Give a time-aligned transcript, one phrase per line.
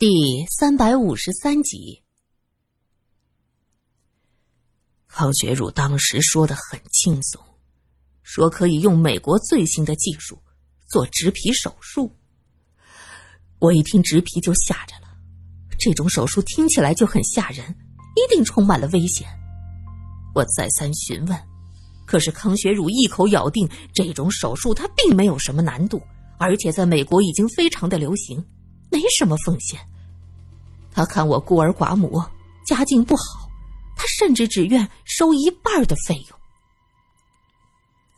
[0.00, 2.02] 第三百五十三集，
[5.06, 7.38] 康学儒当时说的很轻松，
[8.22, 10.42] 说可以用美国最新的技术
[10.88, 12.16] 做植皮手术。
[13.58, 15.08] 我一听植皮就吓着了，
[15.78, 17.68] 这种手术听起来就很吓人，
[18.16, 19.28] 一定充满了危险。
[20.34, 21.38] 我再三询问，
[22.06, 26.00] 可是康学儒一口咬定这种手术它并没有什么难度，
[26.38, 28.42] 而且在美国已经非常的流行，
[28.90, 29.80] 没什么风险。
[30.92, 32.22] 他看我孤儿寡母，
[32.66, 33.48] 家境不好，
[33.96, 36.38] 他甚至只愿收一半的费用。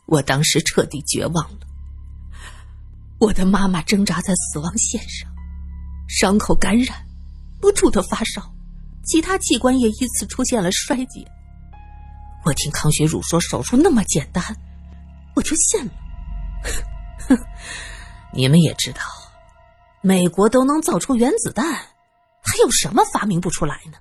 [0.05, 1.59] 我当时彻底绝望了。
[3.19, 5.31] 我的妈妈挣扎在死亡线上，
[6.09, 7.05] 伤口感染，
[7.61, 8.53] 不住的发烧，
[9.05, 11.25] 其他器官也依次出现了衰竭。
[12.43, 14.43] 我听康学儒说手术那么简单，
[15.35, 15.91] 我就信了。
[17.29, 17.37] 哼，
[18.33, 19.01] 你们也知道，
[20.03, 21.65] 美国都能造出原子弹。
[22.45, 23.97] 还有什么发明不出来呢？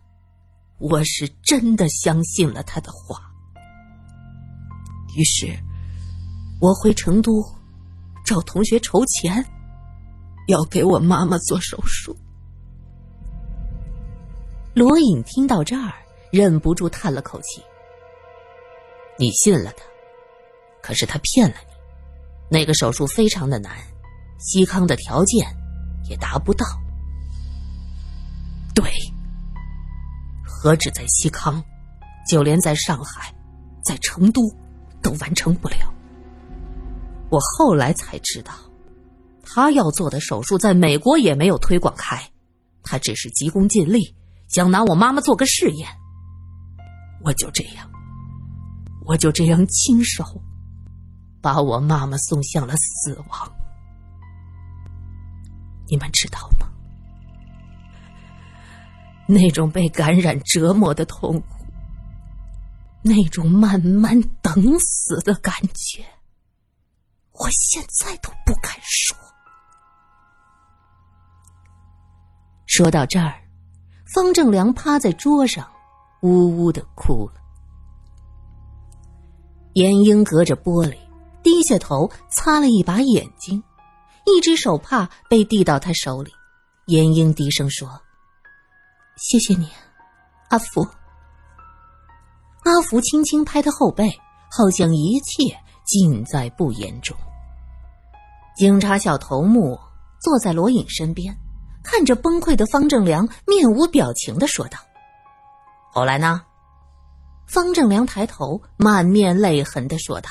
[0.78, 3.22] 我是真的相信了他的话。
[5.16, 5.56] 于是，
[6.60, 7.32] 我回成都
[8.26, 9.44] 找同学筹钱，
[10.48, 12.16] 要给我妈妈做手术。
[14.74, 15.92] 罗隐听到这儿，
[16.32, 17.62] 忍不住叹了口气
[19.16, 19.84] ：“你信了他，
[20.82, 21.72] 可是他骗了你。
[22.50, 23.72] 那个手术非常的难，
[24.38, 25.46] 西康的条件
[26.12, 26.66] 也达不到。”
[28.76, 28.84] 对，
[30.44, 31.62] 何止在西康，
[32.28, 33.34] 就连在上海、
[33.82, 34.42] 在成都
[35.02, 35.76] 都完成不了。
[37.30, 38.52] 我后来才知道，
[39.42, 42.30] 他要做的手术在美国也没有推广开，
[42.82, 44.14] 他只是急功近利，
[44.48, 45.88] 想拿我妈妈做个试验。
[47.24, 47.90] 我就这样，
[49.06, 50.24] 我就这样亲手
[51.40, 53.52] 把我妈妈送向了死亡。
[55.92, 56.66] 你们知道吗？
[59.26, 61.46] 那种被感染折磨的痛苦，
[63.02, 66.02] 那种慢慢等死的感觉，
[67.32, 69.14] 我现在都不敢说。
[72.64, 73.34] 说到这儿，
[74.14, 75.70] 方正良趴在桌上，
[76.22, 77.34] 呜呜的哭了。
[79.74, 80.96] 严英隔着玻璃，
[81.42, 83.62] 低下头擦了一把眼睛，
[84.24, 86.32] 一只手帕被递到他手里。
[86.86, 88.00] 严英低声说。
[89.16, 89.68] 谢谢你，
[90.48, 90.86] 阿福。
[92.64, 94.08] 阿福轻轻拍他后背，
[94.50, 97.16] 好像一切尽在不言中。
[98.56, 99.78] 警察小头目
[100.20, 101.36] 坐在罗隐身边，
[101.84, 104.78] 看着崩溃的方正良，面无表情的说道
[105.92, 106.42] ：“后来呢？”
[107.46, 110.30] 方正良抬头，满面泪痕的说道：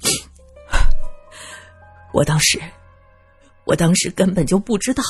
[2.14, 2.60] “我当时，
[3.70, 5.02] 我当时根本就不知道。”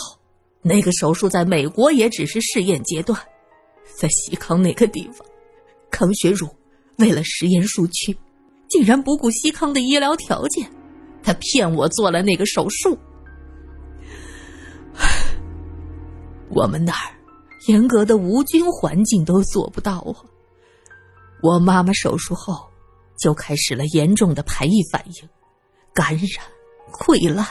[0.62, 3.18] 那个手术在美国也只是试验阶段，
[3.96, 5.26] 在西康那个地方，
[5.90, 6.46] 康学儒
[6.98, 8.14] 为了实验数据，
[8.68, 10.70] 竟然不顾西康的医疗条件，
[11.22, 12.98] 他骗我做了那个手术。
[16.50, 17.14] 我们那儿
[17.68, 20.20] 严格的无菌环境都做不到啊！
[21.42, 22.68] 我妈妈手术后
[23.18, 25.28] 就开始了严重的排异反应，
[25.94, 26.44] 感染、
[26.92, 27.46] 溃烂，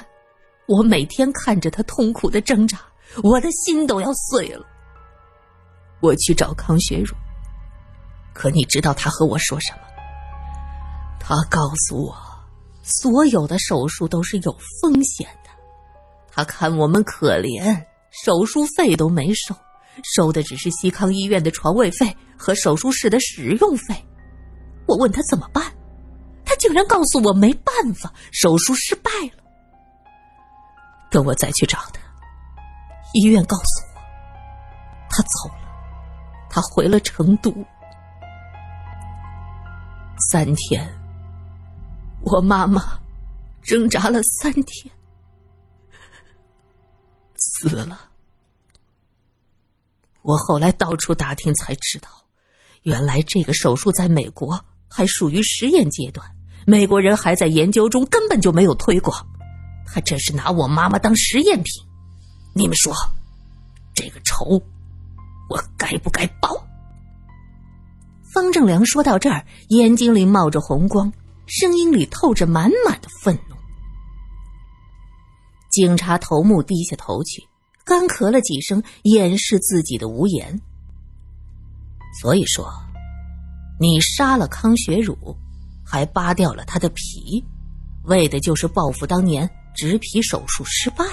[0.70, 2.80] 我每天看着他痛苦的挣扎。
[3.24, 4.64] 我的心都要碎了。
[6.00, 7.16] 我去找康学儒，
[8.34, 9.80] 可你知道他和我说什么？
[11.20, 12.16] 他告诉我，
[12.84, 15.50] 所有的手术都是有风险的。
[16.32, 19.56] 他看我们可怜，手术费都没收，
[20.16, 23.96] 收的只是西康医院的床位费和手术室的使用费。
[24.86, 25.66] 我问他怎么办，
[26.46, 29.44] 他竟然告诉我没办法，手术失败了。
[31.10, 32.02] 等我再去找他。
[33.14, 34.02] 医院告诉我，
[35.10, 37.54] 他走了，他回了成都。
[40.30, 40.88] 三天，
[42.22, 43.00] 我妈妈
[43.62, 44.94] 挣扎了三天，
[47.36, 48.00] 死了。
[50.22, 52.10] 我后来到处打听才知道，
[52.84, 56.30] 原来这个手术在美国还属于实验阶段，
[56.68, 59.26] 美国人还在研究中，根本就没有推广。
[59.94, 61.84] 他这是拿我妈妈当实验品。
[62.54, 62.94] 你们说，
[63.94, 64.62] 这个仇，
[65.50, 66.66] 我该不该报？
[68.32, 71.12] 方正良说到这儿，眼睛里冒着红光，
[71.48, 73.56] 声音里透着满满的愤怒。
[75.72, 77.48] 警察头目低下头去，
[77.84, 80.62] 干咳了几声，掩饰自己的无言。
[82.22, 82.72] 所以说，
[83.80, 85.16] 你杀了康学儒，
[85.86, 87.44] 还扒掉了他的皮，
[88.04, 91.06] 为的就是报复当年植皮手术失败。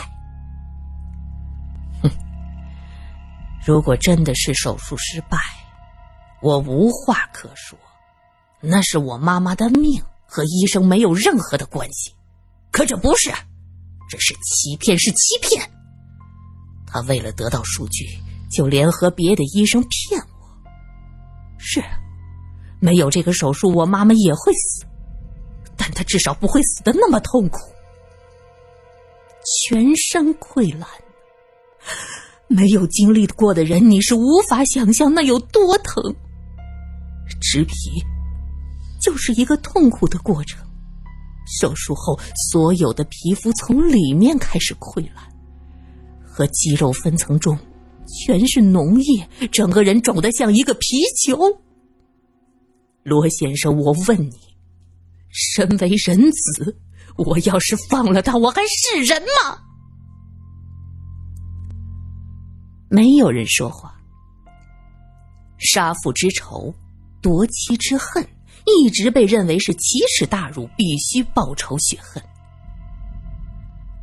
[2.03, 2.11] 哼
[3.65, 5.39] 如果真的是手术失败，
[6.43, 7.79] 我无话可说，
[8.61, 12.13] 那是我妈妈的命，和医生没有任何的关系。
[12.71, 13.31] 可这不是，
[14.09, 15.69] 这是欺骗，是欺骗。
[16.87, 18.07] 他为了得到数据，
[18.51, 21.57] 就联合别的医生骗我。
[21.59, 21.83] 是，
[22.79, 24.85] 没有这个手术，我妈妈也会死，
[25.77, 27.59] 但她至少不会死的那么痛苦，
[29.69, 30.89] 全身溃烂。
[32.47, 36.15] 没有经历过的人，你是无法想象那有多疼。
[37.41, 37.75] 植皮
[39.01, 40.65] 就是一个痛苦的过程，
[41.59, 42.17] 手术后
[42.51, 45.25] 所有的皮肤从里面开始溃烂，
[46.25, 47.59] 和肌肉分层中
[48.07, 51.37] 全是脓液，整个人肿得像一个皮球。
[53.03, 54.39] 罗先生，我问你，
[55.31, 56.77] 身为人子，
[57.19, 59.59] 我要是放了他，我还是人吗？
[62.89, 63.95] 没有人说话。
[65.59, 66.73] 杀父之仇，
[67.23, 68.27] 夺妻之恨，
[68.67, 72.23] 一直被认为是奇耻大辱，必须报仇雪恨。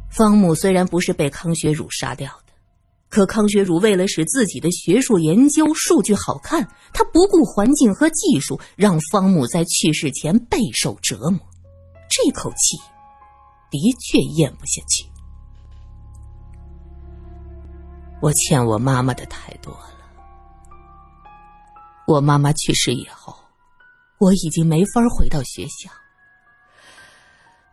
[0.10, 2.54] 方母虽然不是被康学儒杀掉的，
[3.10, 11.40] 可康学儒为了使自己的学术研究数据好看，他不顾环境和技术，让方母在去世前备受折磨。
[12.10, 12.78] 这口气，
[13.80, 15.10] 的确咽不下去。
[18.22, 19.90] 我欠我妈妈的太多了。
[22.06, 23.36] 我妈妈去世以后，
[24.20, 25.90] 我已经没法回到学校，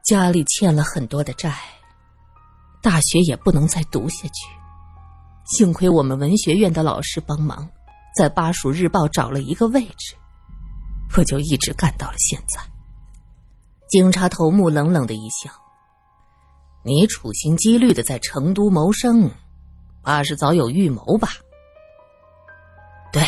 [0.03, 1.55] 家里欠了很多的债，
[2.81, 4.47] 大学也不能再读下去。
[5.45, 7.69] 幸亏我们文学院的老师帮忙，
[8.17, 10.17] 在《巴蜀日报》找了一个位置，
[11.17, 12.61] 我就一直干到了现在。
[13.89, 15.51] 警察头目冷冷的一笑
[16.83, 19.31] ：“你处心积虑的在成都谋生。”
[20.03, 21.29] 怕是早有预谋吧？
[23.13, 23.23] 对，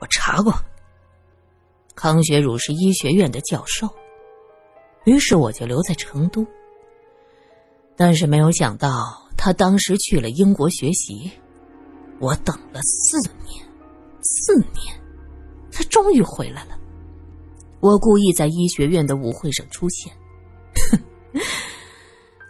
[0.00, 0.52] 我查过，
[1.94, 3.88] 康学儒是医学院的教授，
[5.04, 6.44] 于是我就留在成都。
[7.94, 8.90] 但是没有想到，
[9.36, 11.30] 他当时去了英国学习，
[12.18, 13.64] 我等了四年，
[14.22, 15.00] 四年，
[15.70, 16.76] 他终于回来了。
[17.80, 20.12] 我故意在医学院的舞会上出现，
[20.90, 20.98] 哼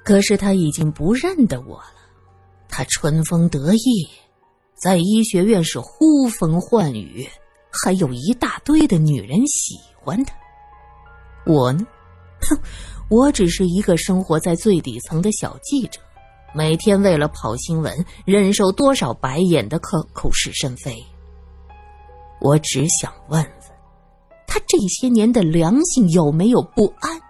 [0.05, 1.87] 可是他已经不认得我了。
[2.69, 4.09] 他春风得意，
[4.75, 7.27] 在医学院是呼风唤雨，
[7.71, 10.35] 还有一大堆的女人喜欢他。
[11.47, 11.87] 我呢，
[12.43, 12.59] 哼，
[13.09, 16.01] 我只是一个生活在最底层的小记者，
[16.55, 21.03] 每天为了跑新闻，忍受多少白眼的口口是心非。
[22.41, 23.53] 我只想问问，
[24.47, 27.21] 他这些年的良心有没有不安？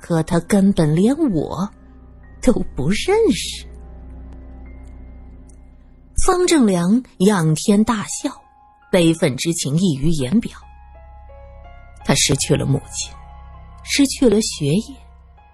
[0.00, 1.68] 可他根本连我
[2.40, 3.66] 都不认识。
[6.24, 8.30] 方正良仰天大笑，
[8.90, 10.52] 悲愤之情溢于言表。
[12.04, 13.12] 他失去了母亲，
[13.84, 14.96] 失去了学业，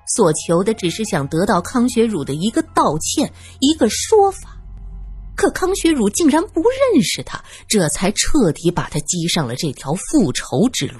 [0.06, 3.30] 所求的只是想得到康学儒的一个道歉，
[3.60, 4.56] 一个说法。
[5.36, 10.98] 可康学儒竟然不认识他，这才彻底把他击上了这条复仇之路。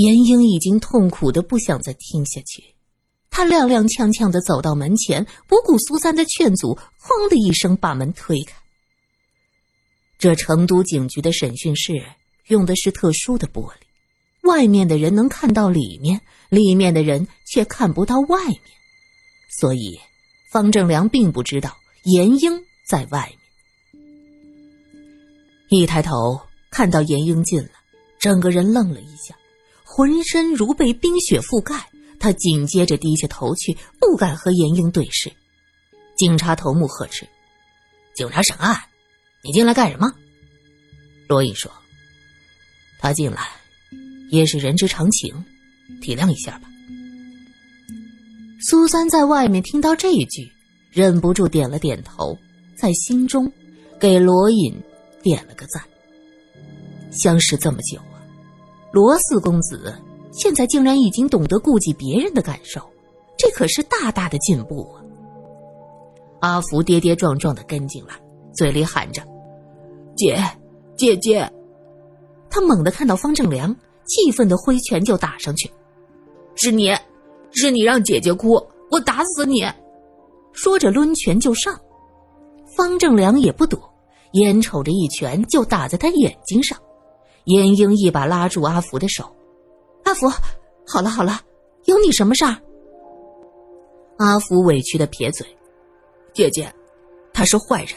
[0.00, 2.62] 严英已经痛苦的不想再听下去。
[3.30, 8.56] 他踉踉跄跄的走到门前，不顾苏三的劝阻，哐的一声把门推开。
[10.16, 12.00] 这成都警局的审讯室
[12.46, 18.60] 用的是特殊的玻璃，外面的人能看到里面，里面的人却看不到外面，
[19.60, 19.98] 所以
[20.52, 22.52] 方正良并不知道严英
[22.88, 23.38] 在外面。
[25.70, 26.40] 一抬头
[26.70, 27.70] 看到严英进来，
[28.18, 29.36] 整个人愣了一下，
[29.90, 31.88] 浑身如被冰雪覆盖。
[32.20, 35.32] 他紧接着低下头去，不敢和严英对视。
[36.16, 37.26] 警察头目呵斥
[38.12, 38.76] ：“警察审案，
[39.44, 40.12] 你进来干什么？”
[41.28, 41.70] 罗隐说
[42.98, 43.48] ：“他进来
[44.30, 45.32] 也是人之常情，
[46.02, 46.68] 体谅一下吧。”
[48.68, 50.50] 苏三在外面听到这一句，
[50.90, 52.36] 忍不住点了点头，
[52.76, 53.50] 在心中
[54.00, 54.74] 给罗隐
[55.22, 55.80] 点了个赞。
[57.12, 58.02] 相识这么久，
[58.98, 59.94] 罗四公子。
[60.32, 62.80] 现在竟然已经懂得顾及别人的感受，
[63.36, 64.98] 这可是大大的进步啊！
[66.40, 68.14] 阿福跌跌撞撞的跟进来，
[68.52, 69.22] 嘴里喊着
[70.16, 70.36] ：“姐，
[70.96, 71.48] 姐姐！”
[72.50, 73.74] 他猛地看到方正良，
[74.04, 75.70] 气愤的挥拳就打上去
[76.56, 76.92] ：“是你，
[77.52, 79.64] 是你让姐姐哭，我打死你！”
[80.52, 81.78] 说着抡拳就上，
[82.76, 83.80] 方正良也不躲，
[84.32, 86.78] 眼瞅着一拳就打在他眼睛上，
[87.48, 89.24] 严英一把拉住阿福的手。
[90.04, 90.28] 阿福，
[90.86, 91.40] 好了好了，
[91.86, 92.54] 有你什么事儿？
[94.18, 95.46] 阿福委屈的撇嘴
[96.34, 96.70] ：“姐姐，
[97.32, 97.92] 他是坏人。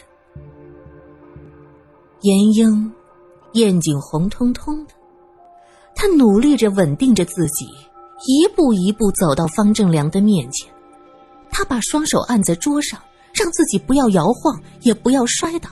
[2.22, 2.94] 严英
[3.54, 4.94] 眼睛红彤彤的，
[5.96, 7.66] 他努力着稳定着自己，
[8.26, 10.72] 一步一步走到方正良的面前。
[11.50, 12.98] 他把双手按在桌上，
[13.34, 15.70] 让自己不要摇晃，也不要摔倒，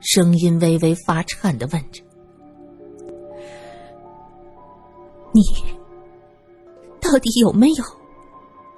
[0.00, 2.02] 声音微微发颤的问着
[5.36, 5.42] ：“你
[6.98, 7.84] 到底有没有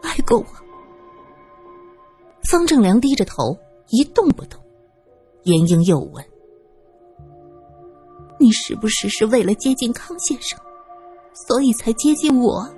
[0.02, 0.44] 爱过我？”
[2.50, 3.56] 方正良低着头，
[3.90, 4.60] 一动不动。
[5.44, 6.24] 严英又问
[8.40, 10.58] ：“你是不是是为了接近康先生，
[11.46, 12.68] 所以才接近我？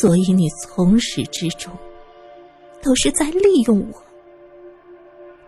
[0.00, 1.72] 所以你从始至终
[2.82, 4.02] 都是在利用我，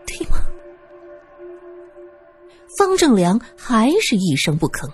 [0.07, 0.39] 对吗？”
[2.79, 4.91] 方正良还是一声不吭。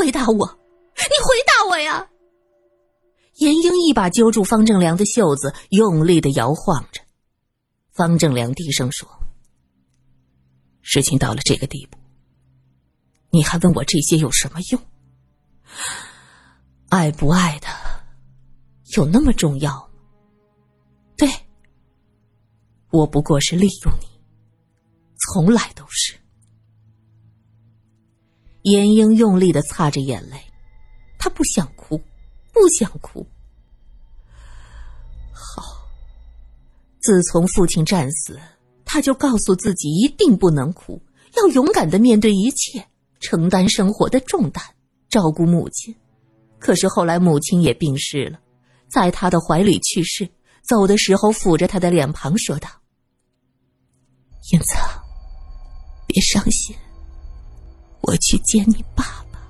[0.00, 2.08] 回答我，你回答我呀！
[3.34, 7.02] 严英一把揪住方正良的袖子，用力的摇晃着。
[7.92, 9.06] 方正良低声说
[10.80, 11.98] ：“事情到了这个地步，
[13.28, 14.80] 你还问我这些有什么用？
[16.88, 17.66] 爱不爱的
[18.96, 19.88] 有那么重要吗？
[21.18, 21.28] 对，
[22.90, 24.06] 我不过是利用你，
[25.18, 26.18] 从来都是。”
[28.62, 30.36] 严英用力的擦着眼泪，
[31.18, 32.00] 她不想哭。
[32.52, 33.24] 不想哭。
[35.32, 35.62] 好，
[36.98, 38.38] 自从父亲战死，
[38.84, 41.00] 他就告诉自己一定不能哭，
[41.36, 42.84] 要勇敢的面对一切，
[43.20, 44.62] 承担生活的重担，
[45.08, 45.94] 照顾母亲。
[46.58, 48.40] 可是后来母亲也病逝了，
[48.88, 50.28] 在他的怀里去世，
[50.62, 52.68] 走的时候抚着他的脸庞说道
[54.52, 54.74] ：“英子，
[56.08, 56.76] 别伤心，
[58.02, 59.40] 我去见你爸爸。”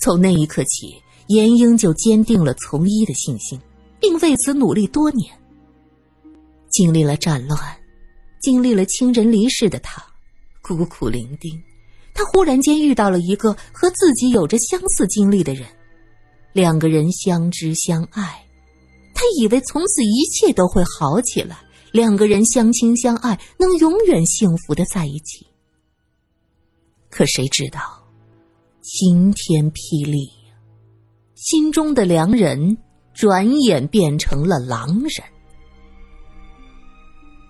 [0.00, 1.02] 从那一刻起。
[1.30, 3.56] 严英就坚定了从医的信心，
[4.00, 5.32] 并为此努力多年。
[6.72, 7.56] 经历了战乱，
[8.42, 10.04] 经历了亲人离世的他，
[10.60, 11.56] 孤苦伶仃。
[12.12, 15.68] 他忽然间遇到了一个和自己有着相似经历的人，
[16.52, 18.44] 两个人相知相爱。
[19.14, 21.58] 他以为从此一切都会好起来，
[21.92, 25.46] 两个人相亲相爱，能永远幸福的在一起。
[27.10, 27.80] 可谁知道，
[28.80, 30.30] 晴天霹雳！
[31.34, 32.78] 心中的良人
[33.12, 35.24] 转眼变成了狼人。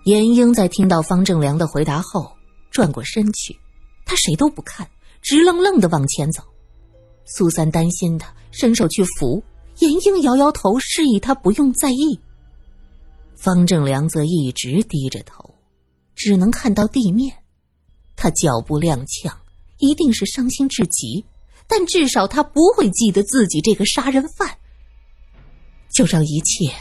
[0.05, 2.35] 严英在听到方正良的回答后，
[2.71, 3.55] 转过身去，
[4.03, 4.89] 他谁都不看，
[5.21, 6.41] 直愣愣的往前走。
[7.25, 9.43] 苏三担心的伸手去扶，
[9.77, 12.19] 严英摇摇头，示意他不用在意。
[13.35, 15.53] 方正良则一直低着头，
[16.15, 17.37] 只能看到地面。
[18.15, 19.31] 他脚步踉跄，
[19.81, 21.25] 一定是伤心至极。
[21.67, 24.57] 但至少他不会记得自己这个杀人犯。
[25.93, 26.73] 就让一切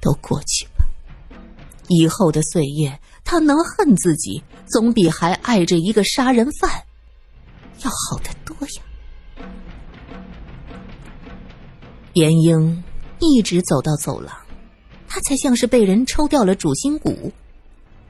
[0.00, 0.84] 都过去吧。
[1.88, 6.70] 以后的岁月，他能恨自己，总比还爱着一个杀人犯
[7.82, 8.82] 要好得多呀。
[12.14, 12.82] 严英
[13.20, 14.36] 一直走到走廊，
[15.06, 17.32] 他才像是被人抽掉了主心骨。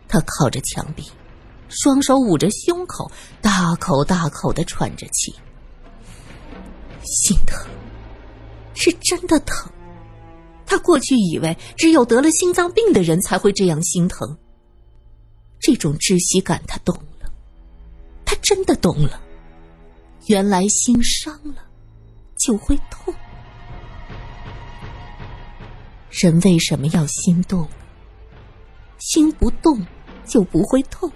[0.08, 1.04] 他靠着墙壁，
[1.68, 3.10] 双手捂着胸口，
[3.40, 5.34] 大口大口的喘着气。
[7.04, 7.66] 心疼，
[8.74, 9.70] 是真的疼。
[10.66, 14.36] 他过去以为只有得了心脏病的人才会这样心疼。
[15.58, 17.30] 这种窒息感，他懂了，
[18.24, 19.20] 他真的懂了。
[20.26, 21.64] 原来心伤了，
[22.36, 23.14] 就会痛。
[26.10, 27.66] 人为什么要心动？
[28.98, 29.86] 心不动
[30.26, 31.10] 就不会痛。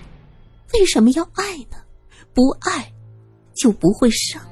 [0.75, 1.76] 为什么要爱呢？
[2.35, 2.93] 不爱
[3.55, 4.43] 就不会伤。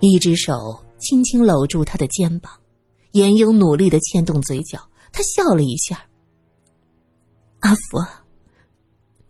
[0.00, 2.52] 一只手轻轻搂住他的肩膀，
[3.12, 4.78] 严英努力的牵动嘴角，
[5.12, 6.04] 他笑了一下。
[7.60, 7.98] 阿福，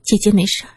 [0.03, 0.71] 姐姐没事儿。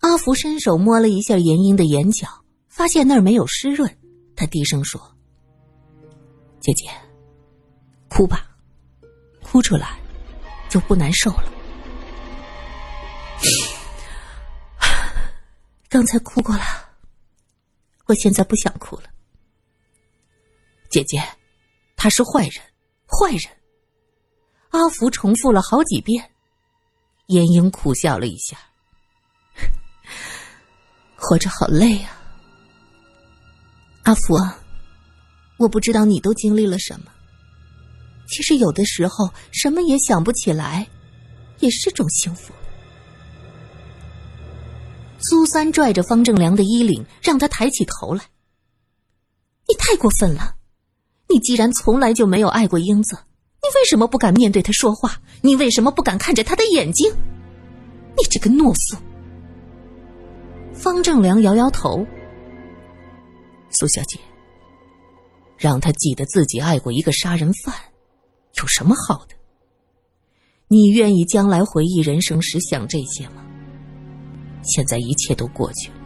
[0.00, 2.26] 阿福伸手摸了一下严英的眼角，
[2.68, 3.88] 发现那儿没有湿润，
[4.34, 5.00] 他低声说
[6.60, 6.88] ：“姐姐，
[8.08, 8.50] 哭吧，
[9.42, 10.00] 哭出来
[10.76, 11.50] 就不难受了。
[15.88, 16.64] 刚才哭过了。”
[18.04, 19.04] 我现在不想哭了，
[20.90, 21.20] 姐姐，
[21.96, 22.62] 他是坏人，
[23.06, 23.50] 坏人。
[24.68, 26.30] 阿福重复了好几遍，
[27.28, 28.58] 严英苦笑了一下，
[31.16, 32.20] 活着好累啊。
[34.02, 34.36] 阿福，
[35.58, 37.10] 我不知道你都经历了什么。
[38.26, 40.86] 其实有的时候什么也想不起来，
[41.60, 42.52] 也是种幸福。
[45.18, 48.22] 苏三拽着方正良的衣领，让他抬起头来。
[49.68, 50.54] 你太过分了！
[51.28, 55.20] 你既然从来就没有爱过英子，你为什么不敢面对她说话？
[55.40, 57.12] 你为什么不敢看着她的眼睛？
[58.16, 59.02] 你这个懦夫！
[60.72, 62.06] 方正良摇摇头。
[63.70, 64.20] 苏小姐，
[65.58, 67.74] 让他记得自己爱过一个杀人犯，
[68.58, 69.34] 有什么好的？
[70.68, 73.44] 你愿意将来回忆人生时想这些吗？
[74.62, 75.96] 现在一切都过去了，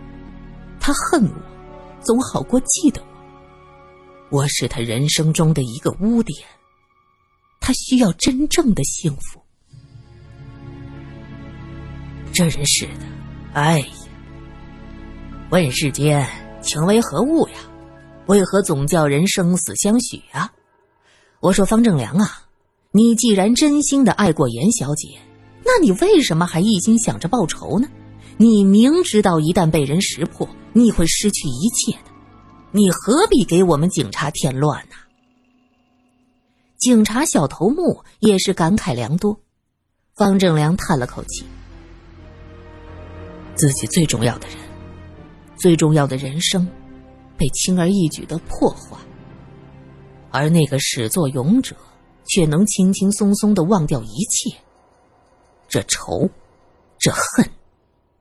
[0.78, 4.40] 他恨我，总好过记得我。
[4.40, 6.46] 我是他人生中的一个污点，
[7.58, 9.40] 他需要真正的幸福。
[12.32, 13.06] 真是的，
[13.54, 13.86] 哎呀！
[15.50, 16.24] 问世间
[16.62, 17.54] 情为何物呀？
[18.26, 20.52] 为何总叫人生死相许啊？
[21.40, 22.46] 我说方正良啊！
[22.92, 25.18] 你既然真心的爱过严小姐，
[25.64, 27.88] 那你为什么还一心想着报仇呢？
[28.36, 32.10] 你明知道一旦被人识破，你会失去一切的，
[32.72, 34.96] 你何必给我们警察添乱呢？
[36.78, 39.40] 警察小头目也是感慨良多。
[40.16, 41.44] 方正良叹了口气
[43.56, 44.58] ：“自己最重要的人，
[45.58, 46.68] 最重要的人生，
[47.38, 48.98] 被轻而易举的破坏，
[50.30, 51.76] 而那个始作俑者。”
[52.32, 54.56] 却能轻轻松松的忘掉一切，
[55.68, 56.30] 这仇，
[56.96, 57.44] 这恨，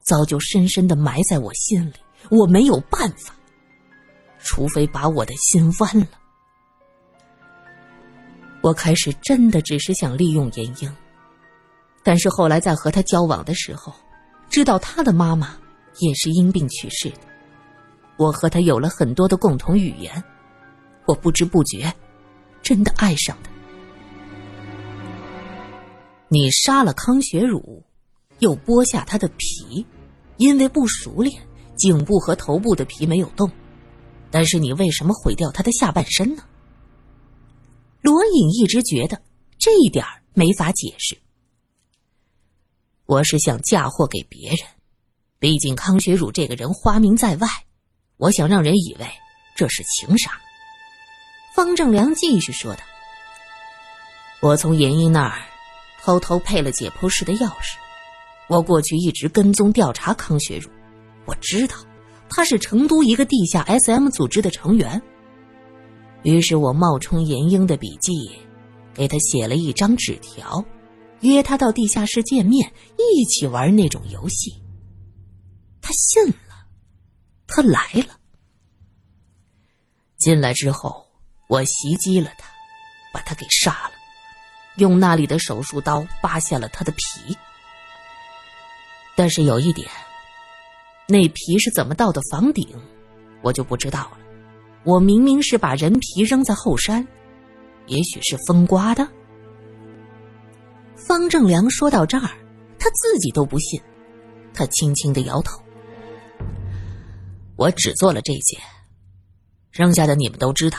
[0.01, 1.94] 早就深深的埋在我心里。
[2.32, 3.36] 我没有办法，
[4.39, 6.08] 除非把我的心剜了。
[8.62, 10.96] 我开始真的只是想利用严英，
[12.01, 13.94] 但是后来在和他交往的时候，
[14.50, 15.56] 知道他的妈妈
[16.00, 17.20] 也是因病去世的。
[18.18, 20.24] 我和他有了很多的共同语言，
[21.10, 21.92] 我不知不觉，
[22.62, 23.50] 真的爱上他。
[26.28, 27.84] 你杀了康学儒，
[28.38, 29.84] 又剥下他的皮，
[30.38, 31.42] 因为不熟练，
[31.75, 33.50] 颈部和头部的皮没有动。
[34.30, 36.44] 但是你为什么毁掉他的下半身呢？
[38.01, 39.20] 罗隐一直觉得
[39.58, 41.18] 这一点没法解释。
[43.07, 44.60] 我是想嫁祸给别人，
[45.40, 47.48] 毕竟康学儒这个人花名在外，
[48.18, 49.07] 我想让人以为
[49.55, 50.40] 这是情杀。
[51.59, 52.79] 方正良继续说道
[54.39, 55.41] ：“我从严英那儿。”
[56.01, 57.75] 偷偷配了解剖室的钥匙。
[58.48, 60.69] 我过去一直跟踪调查康学儒，
[61.25, 61.75] 我知道
[62.29, 65.01] 他是成都一个地下 SM 组织的成员。
[66.24, 68.31] 于是我冒充严英的笔记，
[68.93, 70.63] 给他写了一张纸条，
[71.19, 74.53] 约他到地下室见面，一起玩那种游戏。
[75.81, 76.65] 他信了，
[77.45, 78.17] 他来了。
[80.17, 81.08] 进来之后，
[81.50, 82.48] 我袭击了他，
[83.12, 83.92] 把他给杀了。
[84.75, 87.35] 用那里的手术刀扒下了他的皮，
[89.16, 89.90] 但是有一点，
[91.07, 92.68] 那皮是怎么到的房顶，
[93.42, 94.20] 我就不知道了。
[94.83, 97.05] 我明明是把人皮扔在后山，
[97.88, 99.09] 也许是风刮的。
[100.96, 102.29] 方正良说到这儿，
[102.77, 103.81] 他自己都不信，
[104.53, 105.59] 他轻轻的摇头。
[107.55, 108.55] 我只做了这些，
[109.72, 110.77] 剩下的你们都知道。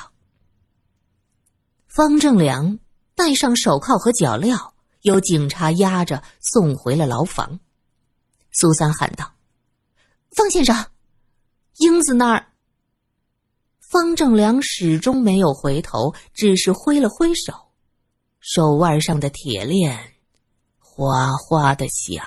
[1.90, 2.78] 方正良。
[3.16, 4.72] 戴上手铐和脚镣，
[5.02, 7.60] 由警察押着送回了牢房。
[8.50, 9.34] 苏三喊道
[10.34, 10.86] ：“方先生，
[11.76, 12.46] 英子那儿。”
[13.78, 17.52] 方正良始终没有回头，只是挥了挥手，
[18.38, 20.14] 手腕上的铁链
[20.78, 22.24] 哗哗的响。